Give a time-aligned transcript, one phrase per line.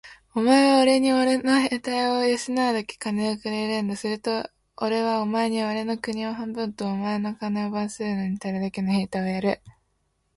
[0.33, 3.95] お前はおれにおれの兵隊を養うだけ金をくれるんだ。
[3.95, 9.61] するとおれはお前におれの国を半分と、お前の金を番するのにたるだけの兵隊をやる。